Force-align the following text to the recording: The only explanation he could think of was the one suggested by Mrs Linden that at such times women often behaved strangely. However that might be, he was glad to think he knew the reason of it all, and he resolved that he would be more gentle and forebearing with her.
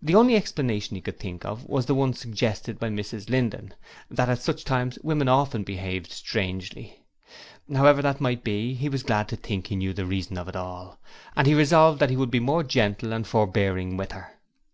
The 0.00 0.14
only 0.14 0.34
explanation 0.34 0.94
he 0.94 1.02
could 1.02 1.18
think 1.20 1.44
of 1.44 1.66
was 1.66 1.84
the 1.84 1.94
one 1.94 2.14
suggested 2.14 2.78
by 2.78 2.88
Mrs 2.88 3.28
Linden 3.28 3.74
that 4.10 4.30
at 4.30 4.40
such 4.40 4.64
times 4.64 4.98
women 5.02 5.28
often 5.28 5.62
behaved 5.62 6.10
strangely. 6.10 7.02
However 7.70 8.00
that 8.00 8.18
might 8.18 8.42
be, 8.42 8.72
he 8.72 8.88
was 8.88 9.02
glad 9.02 9.28
to 9.28 9.36
think 9.36 9.66
he 9.66 9.76
knew 9.76 9.92
the 9.92 10.06
reason 10.06 10.38
of 10.38 10.48
it 10.48 10.56
all, 10.56 10.98
and 11.36 11.46
he 11.46 11.52
resolved 11.52 12.00
that 12.00 12.08
he 12.08 12.16
would 12.16 12.30
be 12.30 12.40
more 12.40 12.64
gentle 12.64 13.12
and 13.12 13.26
forebearing 13.26 13.98
with 13.98 14.12
her. 14.12 14.38